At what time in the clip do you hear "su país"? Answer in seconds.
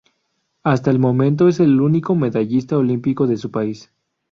3.37-3.91